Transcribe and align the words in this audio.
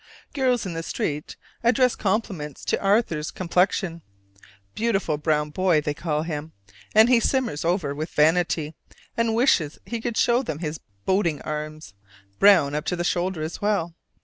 Girls 0.33 0.65
in 0.65 0.73
the 0.73 0.81
street 0.81 1.35
address 1.63 1.95
compliments 1.95 2.65
to 2.65 2.81
Arthur's 2.83 3.29
complexion: 3.29 4.01
"beautiful 4.73 5.19
brown 5.19 5.51
boy" 5.51 5.79
they 5.79 5.93
call 5.93 6.23
him: 6.23 6.53
and 6.95 7.07
he 7.07 7.19
simmers 7.19 7.63
over 7.63 7.93
with 7.93 8.09
vanity, 8.09 8.73
and 9.15 9.35
wishes 9.35 9.77
he 9.85 10.01
could 10.01 10.17
show 10.17 10.41
them 10.41 10.57
his 10.57 10.79
boating 11.05 11.39
arms, 11.43 11.93
brown 12.39 12.73
up 12.73 12.85
to 12.85 12.95
the 12.95 13.03
shoulder, 13.03 13.43
as 13.43 13.61
well. 13.61 13.93